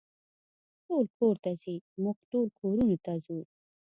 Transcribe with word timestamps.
ټول 0.85 1.05
کور 1.17 1.35
ته 1.43 1.51
ځي، 1.61 1.75
موږ 2.03 2.17
ټول 2.31 2.47
کورونو 2.59 2.97
ته 3.05 3.13
ځو. 3.25 3.39